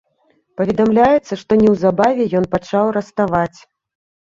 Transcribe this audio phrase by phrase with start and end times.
[0.61, 3.59] Паведамляецца, што неўзабаве ён пачаў раставаць.